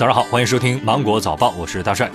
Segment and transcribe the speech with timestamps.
[0.00, 2.10] 早上好，欢迎收听《芒果早报》，我是大帅。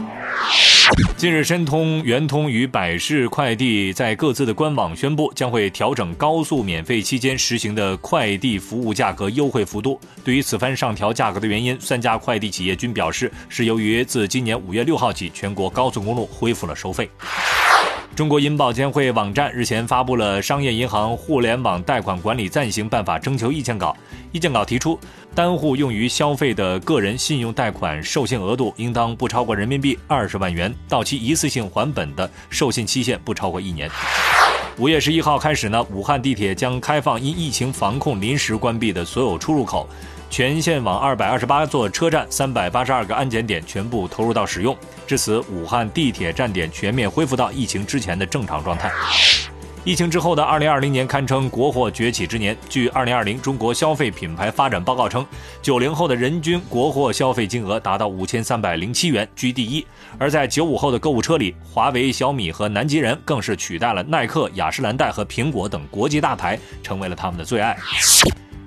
[1.15, 9.99] 近日，申通、圆通与百世快递在各自的官网宣布，将会调整高速免费期间实行的快递服务价格优惠幅度。
[10.24, 17.08] 对于此番上调价格的原因，三家快递企业均表示，是由于自今年五月六号起，全国高速公路恢复了收费。
[18.16, 23.94] 中国银保监会网站日前发布了《商业银行互联网贷款管理暂行办法》征求意见稿。
[24.32, 24.98] 意见稿提出，
[25.36, 33.92] 单户用于消费的个人信用贷款授信额度应当不超过人民币二十万元，到期一次性还本的授信期限不超过一年。
[34.78, 39.90] 五月十一号开始呢，武汉地铁将开放因疫情防控临时关闭的所有出入口。
[40.30, 44.76] 全线网二百二十八座车站、三百八十二个安检点全部投入到使用，
[45.08, 48.92] 至此，武汉地铁站点全面恢复到疫情之前的正常状态。
[49.86, 52.58] 疫情之后的二零二零年堪称国货崛起之年。
[52.68, 55.24] 据二零二零中国消费品牌发展报告称，
[55.62, 59.86] 九零后的人均国货消费金额达到五千三百零七元，居第一。
[60.17, 67.78] 而在九五后的购物车里，华为、小米和南极人更是取代了耐克、雅诗兰黛和苹果等国际大牌，成为了他们的最爱。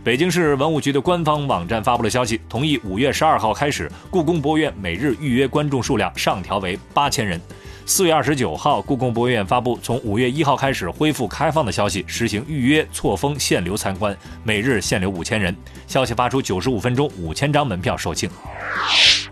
[0.08, 7.38] 北京市文物局的官方网站发布了消息，同意五月十二号开始，故宫博物院每日预约观众数量上调为八千人。
[7.84, 15.54] 四月二十九号，故宫博物院发布从五月一号开始恢复开放的消息，实行预约错峰限流参观，每日限流五千人。
[15.86, 18.30] 消息发出九十五分钟，五千张门票售罄。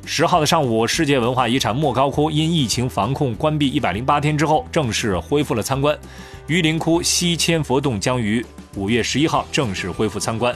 [0.08, 5.98] 十号的上午，世界文化遗产莫高窟因疫情防控关闭一百零八天之后，正式恢复了参观。
[6.46, 8.44] 榆林窟西千佛洞将于
[8.76, 10.54] 五月十一号正式恢复参观。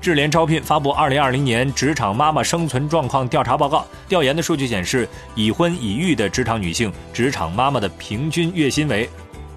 [0.00, 9.10] 智联招聘发布二零二零年职场妈妈生存状况调查报告，调研的数据显示，已婚已育的职场女性职场妈妈的平均月薪为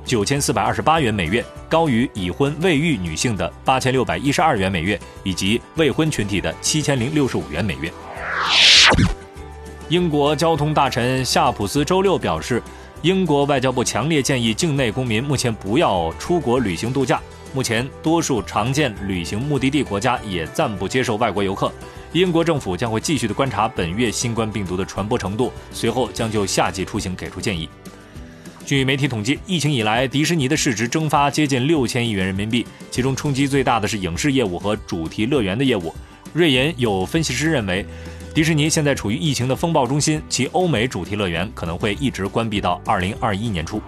[0.04, 7.94] 九千四百二十八元每月，高于已婚未育女性的八千六百一十二元每月，以及未婚群体的七千零六十五元每月。
[9.90, 12.62] 英国交通大臣夏普斯周六表示。
[13.02, 17.22] 英国外交部强烈建议境内公民目前不要出国旅行度假。
[17.54, 21.72] 目前，多数常见旅行目的地国家也暂不接受外国游客。
[22.12, 27.70] 英国政府将会继续的观察本月新冠病毒的传播程度，随后将就夏季出行给出建议。
[28.66, 35.96] 据媒体统计，疫情以来，迪士尼的市值蒸发接近六千亿元人民币，其中冲击最大的是影视业务和主题乐园的业务。
[36.34, 37.86] 瑞银有分析师认为。
[38.40, 43.82] 迪士尼现在处于疫情的风暴中心，其欧美主题乐园可能会一直关闭到二零二一年初。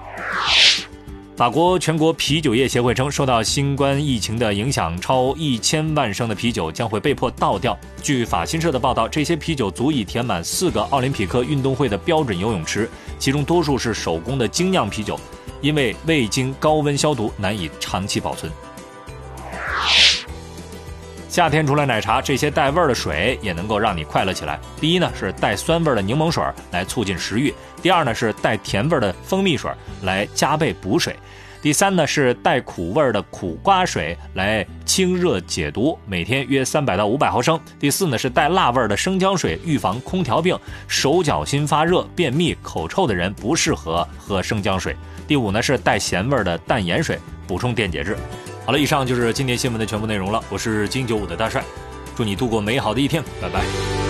[1.37, 7.79] 法国全国啤酒业协会称，受到新冠疫情的影响，超一千万升的啤酒将会被迫倒掉。
[8.03, 15.17] 据法新社的报道，这些啤酒足以填满四个奥林匹克运动会的标准游泳池，其中多数是手工的精酿啤酒，
[15.61, 18.51] 因为未经高温消毒，难以长期保存。
[21.31, 24.59] 夏天除了奶茶，这些带味儿的水也能够让你快乐起来。
[24.81, 29.71] 第一呢是带酸味儿的柠檬水来促进食欲；第二呢是带甜味儿的蜂蜜水
[30.01, 31.13] 来加倍补水；
[31.61, 40.59] 第三呢是带苦味儿的苦瓜水来清热解毒，每天约三百到五百毫升；第四呢是带辣味儿的生姜水，预防空调病，
[40.89, 44.93] 手脚心发热、便秘、口臭的人不适合喝生姜水；
[45.29, 47.17] 第五呢是带咸味儿的淡盐水，
[47.47, 48.17] 补充电解质。
[48.65, 50.41] 好了，以上就是今天新闻的全部内容了。
[50.49, 51.63] 我是金九五的大帅，
[52.15, 54.00] 祝你度过美好的一天，拜拜。